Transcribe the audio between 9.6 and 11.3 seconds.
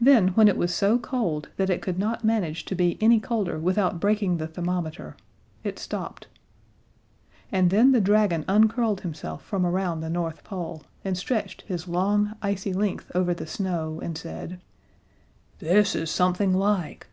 around the North Pole, and